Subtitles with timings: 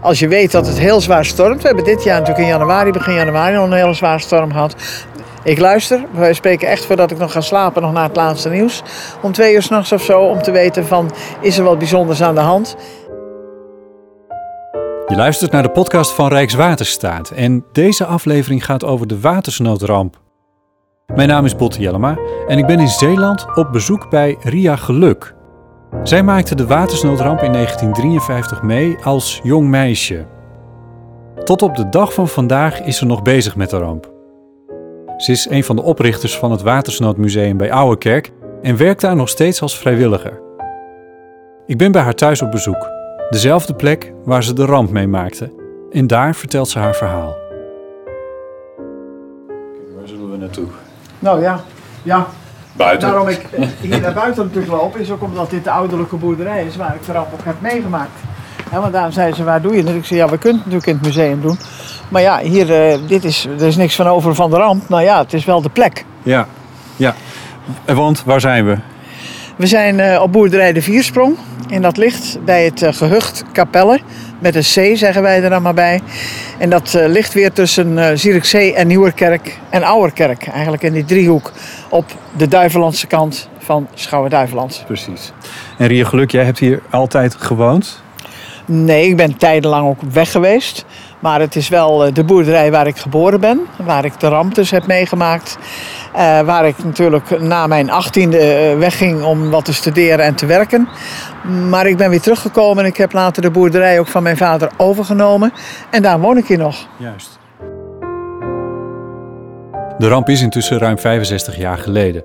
[0.00, 1.60] Als je weet dat het heel zwaar stormt.
[1.60, 4.74] We hebben dit jaar natuurlijk in januari, begin januari, nog een hele zware storm gehad.
[5.42, 6.04] Ik luister.
[6.12, 8.82] Wij spreken echt voordat ik nog ga slapen, nog naar het laatste nieuws.
[9.22, 12.34] Om twee uur s'nachts of zo, om te weten van, is er wat bijzonders aan
[12.34, 12.76] de hand?
[15.06, 20.20] Je luistert naar de podcast van Rijkswaterstaat en deze aflevering gaat over de watersnoodramp.
[21.14, 25.34] Mijn naam is Botte Jellema en ik ben in Zeeland op bezoek bij Ria Geluk.
[26.02, 30.26] Zij maakte de watersnoodramp in 1953 mee als jong meisje.
[31.44, 34.12] Tot op de dag van vandaag is ze nog bezig met de ramp.
[35.16, 38.30] Ze is een van de oprichters van het Watersnoodmuseum bij Ouwekerk
[38.62, 40.40] en werkt daar nog steeds als vrijwilliger.
[41.66, 42.88] Ik ben bij haar thuis op bezoek,
[43.30, 45.52] dezelfde plek waar ze de ramp meemaakte.
[45.90, 47.36] En daar vertelt ze haar verhaal.
[49.96, 50.66] Waar zullen we naartoe?
[51.18, 51.60] Nou ja,
[52.02, 52.26] ja.
[52.72, 53.08] Buiten.
[53.08, 56.64] Daarom ik eh, hier naar buiten natuurlijk loop, is ook omdat dit de ouderlijke boerderij
[56.64, 58.18] is waar ik de ramp ook heb meegemaakt.
[58.70, 59.96] Want daarom zeiden ze, waar doe je het?
[59.96, 61.58] Ik zei, ja, we kunnen het natuurlijk in het museum doen.
[62.08, 64.88] Maar ja, hier, eh, dit is, er is niks van over van de ramp.
[64.88, 66.04] Nou ja, het is wel de plek.
[66.22, 66.46] Ja,
[66.96, 67.14] ja.
[67.84, 68.76] Want waar zijn we?
[69.56, 71.36] We zijn eh, op boerderij de Viersprong.
[71.68, 74.00] En dat ligt bij het eh, gehucht Capelle.
[74.40, 76.00] Met een C zeggen wij er dan maar bij.
[76.58, 80.46] En dat eh, ligt weer tussen eh Zierikzee en Nieuwerkerk en Ouwerkerk.
[80.46, 81.52] Eigenlijk in die driehoek
[81.88, 82.04] op
[82.36, 84.82] de Duivelandse kant van Schouwen-Duiveland.
[84.86, 85.32] Precies.
[85.78, 88.02] En Ria Geluk, jij hebt hier altijd gewoond?
[88.64, 90.84] Nee, ik ben tijdenlang ook weg geweest.
[91.18, 93.60] Maar het is wel eh, de boerderij waar ik geboren ben.
[93.76, 95.58] Waar ik de ramp dus heb meegemaakt.
[96.12, 100.46] Eh, waar ik natuurlijk na mijn achttiende eh, wegging om wat te studeren en te
[100.46, 100.88] werken.
[101.68, 104.70] Maar ik ben weer teruggekomen en ik heb later de boerderij ook van mijn vader
[104.76, 105.52] overgenomen.
[105.90, 106.86] En daar woon ik hier nog.
[106.96, 107.38] Juist.
[109.98, 112.24] De ramp is intussen ruim 65 jaar geleden.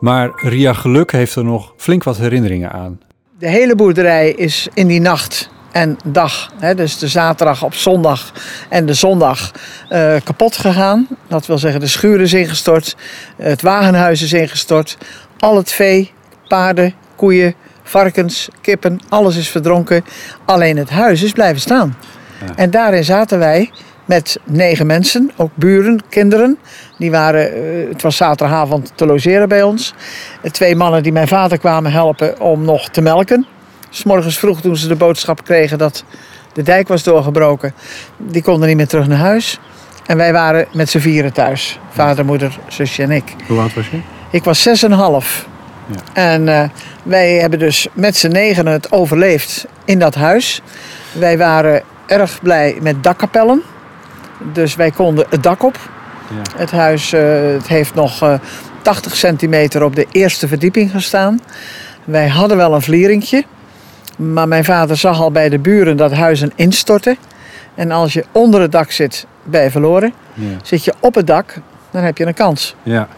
[0.00, 3.00] Maar Ria Geluk heeft er nog flink wat herinneringen aan.
[3.38, 8.32] De hele boerderij is in die nacht en dag, hè, dus de zaterdag op zondag
[8.68, 9.52] en de zondag,
[9.88, 11.06] eh, kapot gegaan.
[11.28, 12.96] Dat wil zeggen, de schuur is ingestort,
[13.36, 14.98] het wagenhuis is ingestort,
[15.38, 16.12] al het vee,
[16.48, 20.04] paarden, koeien, varkens, kippen, alles is verdronken.
[20.44, 21.96] Alleen het huis is blijven staan.
[22.46, 22.52] Ja.
[22.56, 23.70] En daarin zaten wij
[24.04, 26.58] met negen mensen, ook buren, kinderen.
[26.98, 29.94] Die waren, eh, het was zaterdagavond te logeren bij ons.
[30.42, 33.46] Eh, Twee mannen die mijn vader kwamen helpen om nog te melken.
[33.90, 36.04] S morgens vroeg toen ze de boodschap kregen dat
[36.52, 37.74] de dijk was doorgebroken.
[38.16, 39.58] Die konden niet meer terug naar huis.
[40.06, 41.78] En wij waren met z'n vieren thuis.
[41.90, 43.34] Vader, moeder, zusje en ik.
[43.46, 44.00] Hoe oud was je?
[44.30, 45.46] Ik was zes en een half.
[45.86, 46.32] Ja.
[46.32, 46.68] En eh,
[47.02, 50.62] wij hebben dus met z'n negenen het overleefd in dat huis.
[51.12, 53.62] Wij waren erg blij met dakkapellen.
[54.52, 55.78] Dus wij konden het dak op.
[56.28, 56.58] Ja.
[56.58, 57.22] Het huis eh,
[57.52, 58.34] het heeft nog eh,
[58.82, 61.40] 80 centimeter op de eerste verdieping gestaan.
[62.04, 63.44] Wij hadden wel een vlieringje.
[64.16, 67.16] Maar mijn vader zag al bij de buren dat huizen instorten.
[67.74, 70.12] En als je onder het dak zit, ben je verloren.
[70.34, 70.46] Ja.
[70.62, 71.60] Zit je op het dak,
[71.90, 72.74] dan heb je een kans.
[72.82, 73.08] ja.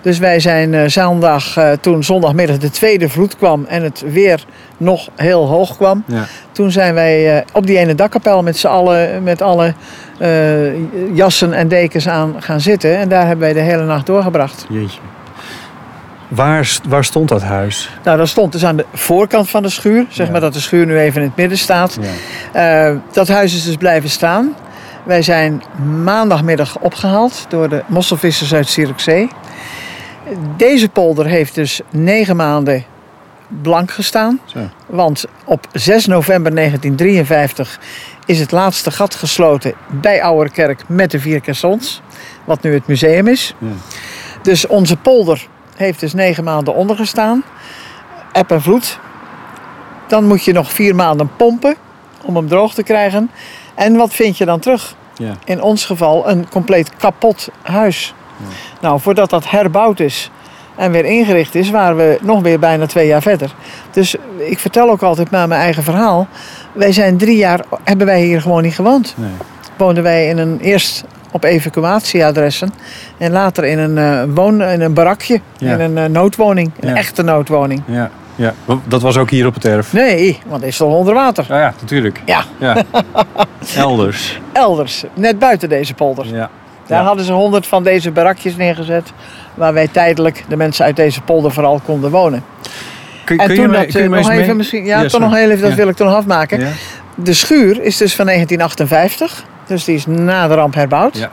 [0.00, 4.44] Dus wij zijn eh, zondag, eh, toen zondagmiddag de tweede vloed kwam en het weer
[4.76, 6.04] nog heel hoog kwam.
[6.06, 6.24] ja.
[6.52, 9.74] Toen zijn wij eh, op die ene dakkapel met z'n allen, met alle
[11.12, 12.96] jassen en dekens aan gaan zitten.
[12.96, 14.66] En daar hebben wij de hele nacht doorgebracht.
[14.68, 14.98] Jeetje.
[16.28, 17.90] Waar, waar stond dat huis?
[18.04, 20.06] Nou, dat stond dus aan de voorkant van de schuur.
[20.08, 20.32] Zeg Ja.
[20.32, 21.98] maar dat de schuur nu even in het midden staat.
[22.52, 22.88] Ja.
[22.88, 24.54] Eh, dat huis is dus blijven staan.
[25.04, 25.62] Wij zijn
[26.04, 29.28] maandagmiddag opgehaald door de mosselvissers uit Zierikzee.
[30.56, 32.84] Deze polder heeft dus negen maanden
[33.62, 34.40] blank gestaan.
[34.44, 34.58] Zo.
[34.86, 37.80] Want op 6 november 1953
[38.26, 42.02] is het laatste gat gesloten bij Ouwerkerk met de vier caissons.
[42.44, 43.54] Wat nu het museum is.
[43.58, 43.66] Ja.
[44.42, 45.46] Dus onze polder
[45.78, 47.42] heeft dus negen maanden ondergestaan.
[48.32, 48.98] Eb en vloed.
[50.08, 51.76] Dan moet je nog vier maanden pompen
[52.24, 53.30] om hem droog te krijgen.
[53.74, 54.94] En wat vind je dan terug?
[55.14, 55.32] Ja.
[55.44, 58.14] In ons geval een compleet kapot huis.
[58.80, 60.30] Nou, voordat dat herbouwd is
[60.76, 63.54] en weer ingericht is, waren we nog weer bijna twee jaar verder.
[63.90, 66.26] Dus ik vertel ook altijd maar mijn eigen verhaal.
[66.72, 69.14] Wij zijn drie jaar, hebben wij hier gewoon niet gewoond.
[69.16, 69.30] Nee.
[69.76, 71.04] Woonden wij in een, eerst
[71.38, 72.72] op evacuatieadressen
[73.18, 75.72] en later in een, woon, in een barakje, Ja.
[75.72, 76.94] in een eh, noodwoning, een Ja.
[76.94, 77.82] echte noodwoning.
[77.86, 78.10] Ja.
[78.34, 78.54] ja.
[78.84, 79.92] Dat was ook hier op het erf.
[79.92, 81.44] Nee, want het is toch onder water.
[81.48, 82.20] Ja, ja, natuurlijk.
[82.24, 82.76] Ja, Ja.
[83.76, 84.40] Elders.
[84.52, 86.26] elders, net buiten deze polder.
[86.26, 86.50] Ja.
[86.86, 89.12] Daar hadden ze honderd van deze barakjes neergezet.
[89.54, 92.44] Waar wij tijdelijk, de mensen uit deze polder vooral, konden wonen.
[93.24, 95.06] Kun, En kun je toen mij- dat, kun je eh, nog even mee- misschien, ja,
[95.06, 96.68] toch nog heel even, dat wil ik toch nog afmaken.
[97.14, 101.16] De schuur is dus van 1958, dus die is na de ramp herbouwd.
[101.16, 101.30] Ja.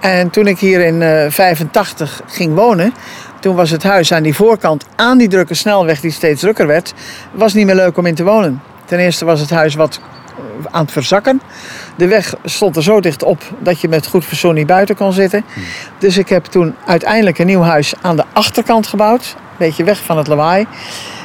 [0.00, 2.94] En toen ik hier in eh 85 ging wonen,
[3.40, 6.94] toen was het huis aan die voorkant, aan die drukke snelweg die steeds drukker werd,
[7.30, 8.62] was niet meer leuk om in te wonen.
[8.84, 10.00] Ten eerste was het huis wat
[10.70, 11.40] aan het verzakken.
[11.96, 15.12] De weg stond er zo dicht op dat je met goed verzoen niet buiten kon
[15.12, 15.44] zitten.
[15.98, 19.34] Dus ik heb toen uiteindelijk een nieuw huis aan de achterkant gebouwd.
[19.36, 20.66] Een beetje weg van het lawaai.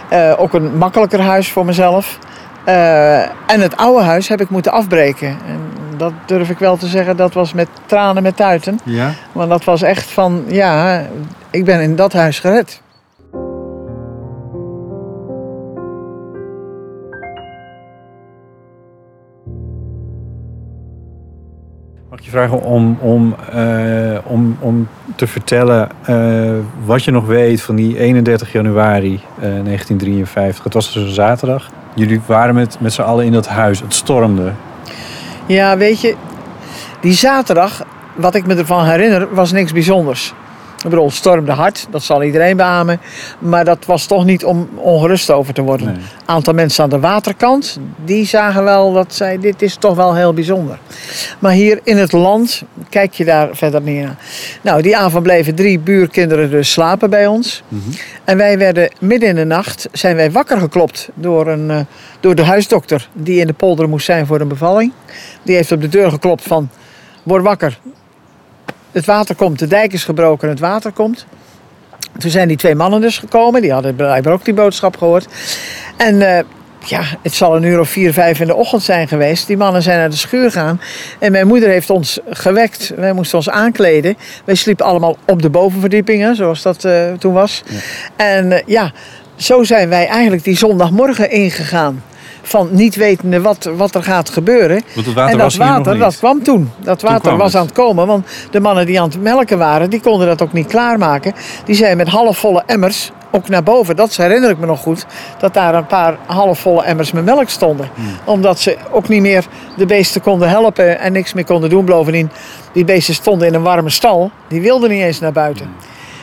[0.10, 2.20] Eh, ook een makkelijker huis voor mezelf.
[2.64, 5.28] Eh, en het oude huis heb ik moeten afbreken.
[5.28, 8.80] En dat durf ik wel te zeggen, dat was met tranen met tuiten.
[8.84, 9.14] Ja?
[9.32, 11.02] Want dat was echt van, ja,
[11.50, 12.82] ik ben in dat huis gered.
[22.10, 26.52] Mag ik je vragen om, om, eh, om, om te vertellen eh,
[26.86, 30.64] wat je nog weet van die 31 januari eh, 1953.
[30.64, 31.70] Het was dus een zaterdag.
[31.96, 33.80] Jullie waren met, met z'n allen in dat huis.
[33.80, 34.52] Het stormde.
[35.48, 36.16] Ja, weet je,
[37.02, 37.86] die zaterdag,
[38.16, 40.34] wat ik me ervan herinner, was niks bijzonders.
[40.84, 43.00] Ik bedoel, stormde hard, dat zal iedereen beamen.
[43.40, 45.88] Maar dat was toch niet om ongerust over te worden.
[45.88, 45.96] Nee.
[45.96, 50.16] Een aantal mensen aan de waterkant, die zagen wel dat zij, dit is toch wel
[50.16, 50.80] heel bijzonder.
[51.40, 54.18] Maar hier in het land, kijk je daar verder niet naar.
[54.62, 57.64] Nou, die avond bleven drie buurkinderen dus slapen bij ons.
[58.24, 61.80] En wij werden midden in de nacht, zijn wij wakker geklopt door, een, eh,
[62.20, 63.10] door de huisdokter.
[63.14, 64.92] Die in de polder moest zijn voor een bevalling.
[65.44, 66.70] Die heeft op de deur geklopt van,
[67.24, 67.80] word wakker.
[68.92, 71.26] Het water komt, de dijk is gebroken, het water komt.
[72.18, 73.62] Toen zijn die twee mannen dus gekomen.
[73.62, 75.28] Die hadden blijkbaar ook die boodschap gehoord.
[75.98, 76.44] En eh,
[76.86, 79.48] ja, het zal een uur of vier, vijf in de ochtend zijn geweest.
[79.48, 80.82] Die mannen zijn naar de schuur gegaan.
[81.20, 82.94] En mijn moeder heeft ons gewekt.
[82.96, 84.18] Wij moesten ons aankleden.
[84.46, 87.64] Wij sliepen allemaal op de bovenverdiepingen, zoals dat eh, toen was.
[88.16, 88.92] En eh, ja,
[89.36, 92.04] zo zijn wij eigenlijk die zondagmorgen ingegaan.
[92.48, 94.82] Van niet wetende wat, wat er gaat gebeuren.
[94.94, 96.72] Want het water en dat was water, dat kwam toen.
[96.80, 97.62] Dat water was het.
[97.62, 98.08] aan het komen.
[98.08, 101.34] Want de mannen die aan het melken waren, die konden dat ook niet klaarmaken.
[101.66, 103.96] Die zijn met halfvolle emmers ook naar boven.
[103.96, 105.06] Dat herinner ik me nog goed.
[105.40, 107.90] Dat daar een paar halfvolle emmers met melk stonden.
[107.96, 108.06] Hmm.
[108.26, 109.46] Omdat ze ook niet meer
[109.78, 111.86] de beesten konden helpen en niks meer konden doen.
[111.86, 112.30] Bovendien,
[112.72, 114.32] die beesten stonden in een warme stal.
[114.48, 115.66] Die wilden niet eens naar buiten.
[115.66, 115.76] Hmm.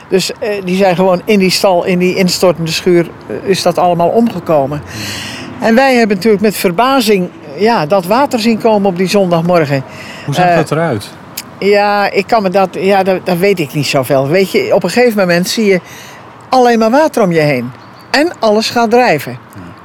[0.08, 3.78] Dus eh, die zijn gewoon in die stal, in die instortende schuur, eh, is dat
[3.78, 4.82] allemaal omgekomen.
[5.60, 9.82] En wij hebben natuurlijk met verbazing ja, dat water zien komen op die zondagmorgen.
[10.24, 11.10] Hoe zag Eh, dat eruit?
[11.58, 14.28] Ja, ik kan me dat, ja, dat, dat weet ik niet zoveel.
[14.28, 15.80] Weet je, op een gegeven moment zie je
[16.48, 17.70] alleen maar water om je heen.
[18.10, 19.38] En alles gaat drijven.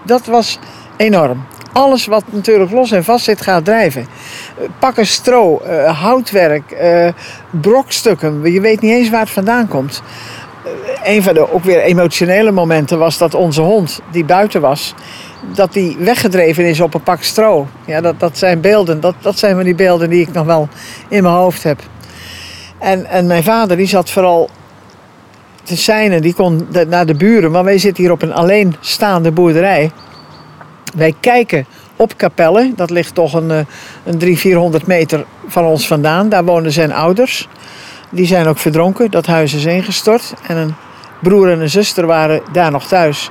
[0.03, 0.59] Dat was
[0.97, 1.45] enorm.
[1.73, 4.01] Alles wat natuurlijk los en vast zit, gaat drijven.
[4.57, 6.75] Eh, Pakken stro, eh, houtwerk,
[7.49, 8.51] brokstukken.
[8.51, 10.01] Je weet niet eens waar het vandaan komt.
[11.03, 14.93] Eh, een van de ook weer emotionele momenten was dat onze hond, die buiten was,
[15.53, 17.67] dat die weggedreven is op een pak stro.
[17.85, 18.99] Ja, dat, dat zijn beelden.
[18.99, 20.67] Dat, dat zijn van die beelden die ik nog wel
[21.07, 21.79] in mijn hoofd heb.
[22.79, 24.49] En, en mijn vader die zat vooral
[25.63, 26.21] te seinen.
[26.21, 27.51] Die kon naar de buren.
[27.51, 29.91] Maar wij zitten hier op een alleenstaande boerderij.
[30.95, 31.65] Wij kijken
[31.95, 32.71] op Capelle.
[32.75, 33.57] Dat ligt toch een, eh,
[34.03, 36.29] een 300, 400 meter van ons vandaan.
[36.29, 37.47] Daar wonen zijn ouders.
[38.09, 39.11] Die zijn ook verdronken.
[39.11, 40.33] Dat huis is ingestort.
[40.47, 40.75] En een
[41.21, 43.29] broer en een zuster waren daar nog thuis.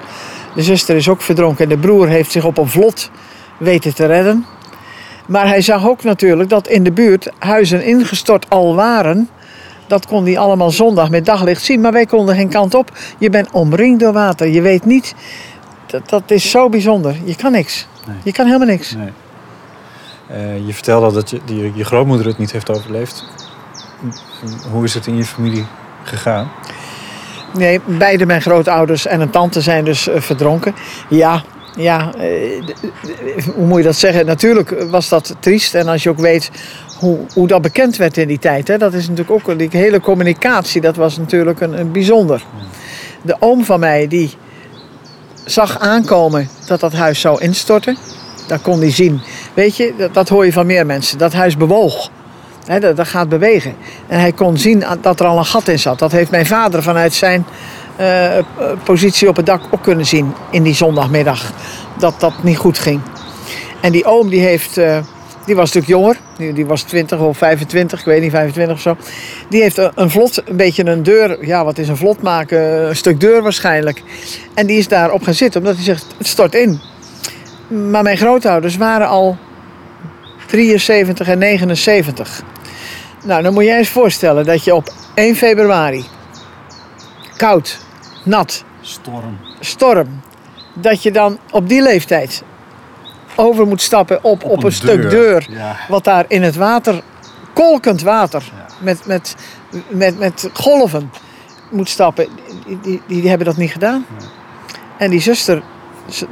[0.58, 1.64] De zuster is ook verdronken.
[1.64, 3.10] En de broer heeft zich op een vlot
[3.56, 4.46] weten te redden.
[5.26, 9.28] Maar hij zag ook natuurlijk dat in de buurt huizen ingestort al waren.
[9.87, 11.81] Dat kon hij allemaal zondag met daglicht zien.
[11.81, 12.93] Maar wij konden geen kant op.
[13.19, 14.49] Je bent omringd door water.
[14.49, 15.14] Je weet niet.
[15.87, 17.16] Dat, dat is zo bijzonder.
[17.25, 17.87] Je kan niks.
[18.06, 18.16] Nee.
[18.23, 18.94] Je kan helemaal niks.
[18.94, 19.12] Nee.
[20.26, 23.25] Eh, je vertelde al dat je, je grootmoeder het niet heeft overleefd.
[24.71, 25.66] Hoe is het in je familie
[26.02, 26.50] gegaan?
[27.55, 30.75] Nee, beide mijn grootouders en een tante zijn dus eh, verdronken.
[31.09, 31.43] Ja,
[31.76, 32.62] ja, eh,
[33.55, 34.26] hoe moet je dat zeggen?
[34.26, 35.75] Natuurlijk was dat triest.
[35.75, 36.50] En als je ook weet
[36.99, 38.69] hoe, hoe dat bekend werd in die tijd.
[38.69, 42.43] Hè, dat is natuurlijk ook, die hele communicatie, dat was natuurlijk een, een bijzonder.
[43.23, 44.31] De oom van mij, die
[45.45, 47.97] zag aankomen dat dat huis zou instorten.
[48.47, 49.21] Dat kon hij zien.
[49.55, 51.19] Weet je, dat, dat hoor je van meer mensen.
[51.19, 52.11] Dat huis bewoog.
[52.68, 53.75] Dat, gaat bewegen.
[54.06, 55.98] En hij kon zien dat er al een gat in zat.
[55.98, 57.46] Dat heeft mijn vader vanuit zijn
[57.96, 58.38] eh,
[58.84, 61.52] positie op het dak ook kunnen zien in die zondagmiddag.
[61.98, 63.00] Dat dat niet goed ging.
[63.80, 64.98] En die oom die heeft, eh,
[65.46, 66.16] die was natuurlijk jonger.
[66.37, 68.96] Die, die was 20 of 25, ik weet niet, 25 of zo.
[69.48, 71.46] Die heeft een, een vlot, een beetje een deur.
[71.46, 72.88] Ja, wat is een vlot maken?
[72.88, 74.02] Een stuk deur waarschijnlijk.
[74.54, 76.80] En die is daarop gaan zitten, omdat hij zegt, het stort in.
[77.90, 79.37] Maar mijn grootouders waren al
[80.46, 82.42] 73 en 79.
[83.25, 86.04] Nou, dan moet je eens voorstellen dat je op 1 februari,
[87.37, 87.78] koud,
[88.25, 89.38] nat, Storm.
[89.60, 90.20] storm,
[90.75, 92.42] dat je dan op die leeftijd
[93.37, 95.46] over moet stappen op, op, een, stuk deur.
[95.50, 95.76] Ja.
[95.88, 97.02] Wat daar in het water,
[97.52, 98.42] kolkend water,
[98.80, 99.34] met, met,
[99.88, 101.10] met, met golven
[101.70, 102.28] moet stappen.
[102.66, 104.06] Die, die, die hebben dat niet gedaan.
[104.98, 105.62] En die zuster,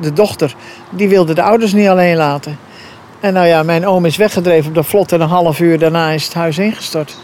[0.00, 0.54] de dochter,
[0.90, 2.58] die wilde de ouders niet alleen laten.
[3.20, 6.10] En nou ja, mijn oom is weggedreven op de vlot en een half uur daarna
[6.10, 7.16] is het huis ingestort.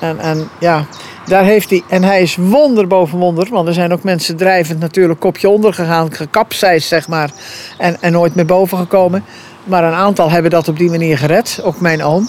[0.00, 0.86] En, en ja,
[1.26, 4.80] daar heeft hij, en hij is wonder boven wonder, want er zijn ook mensen drijvend
[4.80, 7.30] natuurlijk kopje onder gegaan, gekapseist zeg maar,
[7.78, 9.24] en, en nooit meer boven gekomen.
[9.64, 12.28] Maar een aantal hebben dat op die manier gered, ook mijn oom.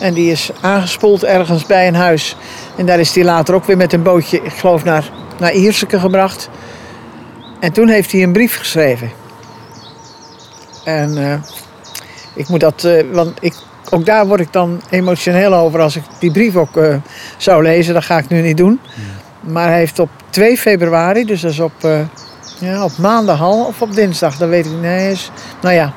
[0.00, 2.36] En die is aangespoeld ergens bij een huis.
[2.76, 6.00] En daar is hij later ook weer met een bootje, ik geloof, naar, naar Ierseke
[6.00, 6.48] gebracht.
[7.60, 9.10] En toen heeft hij een brief geschreven.
[10.84, 11.34] En uh,
[12.36, 13.54] ik moet dat, uh, want ik,
[13.90, 16.94] ook daar word ik dan emotioneel over als ik die brief ook uh,
[17.36, 17.94] zou lezen.
[17.94, 18.80] Dat ga ik nu niet doen.
[18.82, 19.52] Ja.
[19.52, 21.72] Maar hij heeft op 2 februari, dus dat is op,
[22.58, 24.80] ja, op maandag al of op dinsdag, dat weet ik niet.
[24.80, 25.92] Nee, is, nou ja,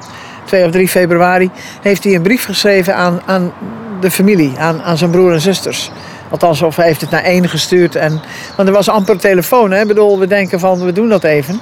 [0.46, 1.50] 2 of 3 februari
[1.82, 3.54] heeft hij een brief geschreven aan, aan
[4.00, 5.92] de familie, aan, aan zijn broer en zusters.
[6.30, 7.96] Althans, of hij heeft het naar één gestuurd.
[7.96, 8.22] En,
[8.56, 9.72] want er was amper telefoon.
[9.72, 9.82] Hè?
[9.82, 11.60] Ik bedoel, we denken van, we doen dat even.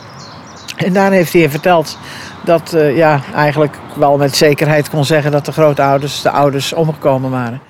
[0.77, 1.97] En daar heeft hij verteld
[2.43, 7.31] dat uh, ja, eigenlijk wel met zekerheid kon zeggen dat de grootouders, de ouders, omgekomen
[7.31, 7.61] waren.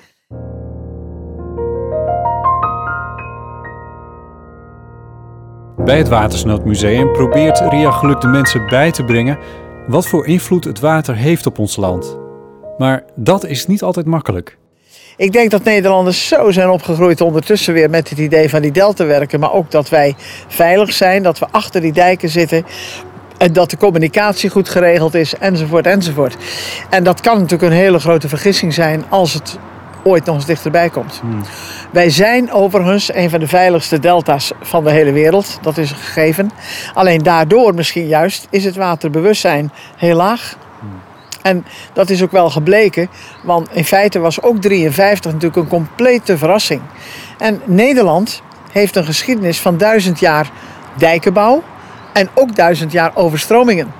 [5.84, 9.38] Bij het Watersnoodmuseum probeert Ria Geluk de mensen bij te brengen
[9.86, 12.18] wat voor invloed het water heeft op ons land.
[12.78, 14.58] Maar dat is niet altijd makkelijk.
[15.18, 19.04] Ik denk dat Nederlanders zo zijn opgegroeid ondertussen weer met het idee van die delta
[19.04, 19.40] werken.
[19.40, 20.14] Maar ook dat wij
[20.48, 22.66] veilig zijn, dat we achter die dijken zitten.
[23.38, 26.36] En dat de communicatie goed geregeld is, enzovoort, enzovoort.
[26.90, 29.58] En dat kan natuurlijk een hele grote vergissing zijn als het
[30.04, 31.18] ooit nog eens dichterbij komt.
[31.20, 31.42] Hmm.
[31.90, 35.58] Wij zijn overigens een van de veiligste delta's van de hele wereld.
[35.62, 36.50] Dat is een gegeven.
[36.94, 40.56] Alleen daardoor misschien juist is het waterbewustzijn heel laag.
[41.42, 43.08] En dat is ook wel gebleken,
[43.42, 46.80] want in feite was ook 53 natuurlijk een complete verrassing.
[47.38, 48.42] En Nederland
[48.72, 50.50] heeft een geschiedenis van duizend jaar
[50.96, 51.62] dijkenbouw
[52.12, 53.92] en ook duizend jaar overstromingen.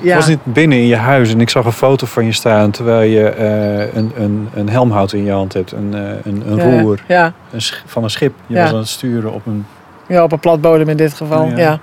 [0.00, 2.70] Ik was niet binnen in je huis en ik zag een foto van je staan
[2.70, 6.56] terwijl je uh, een, een, een helmhout in je hand hebt, een, uh, een, een
[6.56, 7.32] ja, roer ja.
[7.50, 8.34] Een van een schip.
[8.46, 9.66] Je was aan het sturen op een...
[10.06, 11.80] Ja, op een platbodem in dit geval, ja.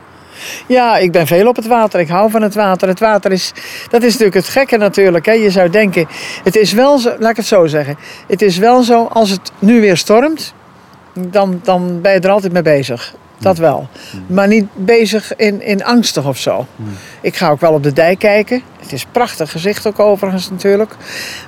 [0.67, 1.99] Ja, ik ben veel op het water.
[1.99, 2.87] Ik hou van het water.
[2.87, 3.53] Het water is,
[3.89, 5.25] dat is natuurlijk het gekke natuurlijk.
[5.25, 5.31] Hè.
[5.31, 6.07] Je zou denken,
[6.43, 7.97] het is wel zo, laat ik het zo zeggen.
[8.27, 10.53] Het is wel zo, als het nu weer stormt,
[11.13, 13.15] dan, dan ben je er altijd mee bezig.
[13.39, 13.87] Dat wel.
[14.27, 16.65] Maar niet bezig in, in angstig of zo.
[17.21, 18.61] Ik ga ook wel op de dijk kijken.
[18.79, 20.95] Het is prachtig gezicht ook overigens natuurlijk.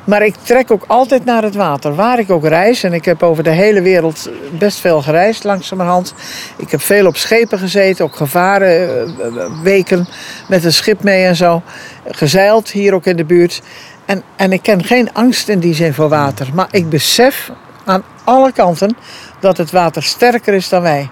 [0.03, 1.95] Maar ik trek ook altijd naar het water.
[1.95, 2.83] Waar ik ook reis.
[2.83, 6.13] En ik heb over de hele wereld best veel gereisd langzamerhand.
[6.57, 8.05] Ik heb veel op schepen gezeten.
[8.05, 10.07] Ook gevaren eh, eh, weken
[10.47, 11.61] met een schip mee en zo.
[12.07, 13.61] Gezeild hier ook in de buurt.
[14.05, 16.47] En, en ik ken geen angst in die zin voor water.
[16.53, 17.51] Maar ik besef
[17.85, 18.95] aan alle kanten
[19.39, 21.09] dat het water sterker is dan wij.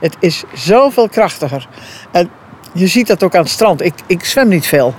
[0.00, 1.68] Het is zoveel krachtiger.
[2.10, 2.30] En
[2.72, 3.82] je ziet dat ook aan het strand.
[3.82, 4.94] Ik, ik zwem niet veel.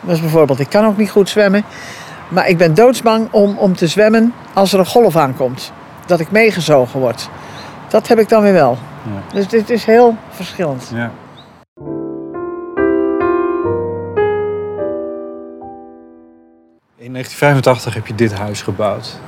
[0.00, 1.64] Dus bijvoorbeeld, ik kan ook niet goed zwemmen.
[2.28, 5.72] Maar ik ben doodsbang om, om te zwemmen als er een golf aankomt.
[6.06, 7.28] Dat ik meegezogen word.
[7.88, 8.78] Dat heb ik dan weer wel.
[9.02, 9.34] Ja.
[9.34, 10.90] Dus dit is heel verschillend.
[10.94, 11.10] Ja.
[16.96, 19.18] In 1985 heb je dit huis gebouwd.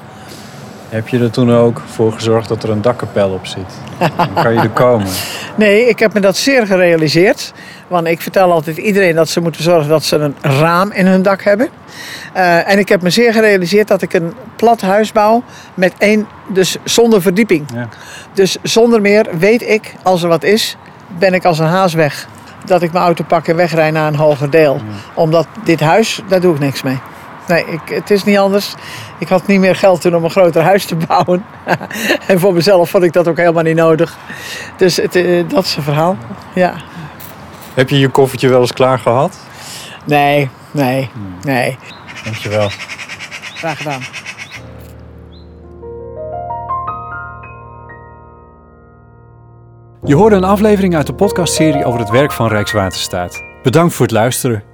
[0.88, 3.74] Heb je er toen ook voor gezorgd dat er een dakkapel op zit?
[4.16, 5.06] Dan kan je er komen.
[5.54, 7.52] Nee, ik heb me dat zeer gerealiseerd.
[7.88, 11.22] Want ik vertel altijd iedereen dat ze moeten zorgen dat ze een raam in hun
[11.22, 11.68] dak hebben.
[12.36, 15.42] Uh, en ik heb me zeer gerealiseerd dat ik een plat huis bouw
[15.74, 17.66] met één, dus zonder verdieping.
[17.74, 17.88] Ja.
[18.32, 20.76] Dus zonder meer weet ik, als er wat is,
[21.18, 22.28] ben ik als een haas weg.
[22.64, 24.74] Dat ik mijn auto pak en wegrij naar een hoger deel.
[24.74, 24.82] Ja.
[25.14, 26.98] Omdat dit huis, daar doe ik niks mee.
[27.48, 28.74] Nee, ik, het is niet anders.
[29.18, 31.44] Ik had niet meer geld toen om een groter huis te bouwen.
[32.28, 34.18] en voor mezelf vond ik dat ook helemaal niet nodig.
[34.76, 36.16] Dus het, eh, dat is een verhaal.
[36.54, 36.74] Ja.
[37.74, 39.38] Heb je je koffertje wel eens klaar gehad?
[40.04, 41.36] Nee, nee, hmm.
[41.42, 41.78] nee.
[42.24, 42.68] Dankjewel.
[43.54, 44.00] Graag gedaan.
[50.04, 53.42] Je hoorde een aflevering uit de podcastserie over het werk van Rijkswaterstaat.
[53.62, 54.67] Bedankt voor het luisteren.